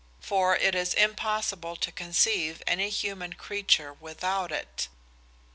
For 0.19 0.55
it 0.55 0.73
is 0.73 0.95
impossible 0.95 1.75
to 1.75 1.91
conceive 1.91 2.63
any 2.65 2.89
human 2.89 3.33
creature 3.33 3.93
without 3.93 4.51
it. 4.51 4.87